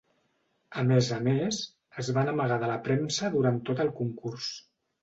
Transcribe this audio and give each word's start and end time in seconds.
A 0.83 0.85
més 0.91 1.09
a 1.17 1.19
més, 1.27 1.59
es 2.05 2.11
van 2.17 2.33
amagar 2.35 2.59
de 2.65 2.73
la 2.73 2.81
premsa 2.89 3.35
durant 3.39 3.65
tot 3.71 3.85
el 3.87 3.97
concurs. 4.03 4.55